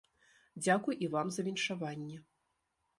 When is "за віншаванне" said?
1.37-2.17